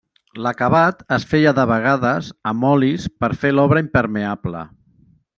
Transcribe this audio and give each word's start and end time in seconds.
L'acabat 0.43 1.03
es 1.17 1.25
feia 1.33 1.51
de 1.59 1.65
vegades 1.71 2.31
amb 2.51 2.67
olis 2.69 3.05
per 3.23 3.29
fer 3.43 3.51
l'obra 3.57 3.83
impermeable. 3.85 4.63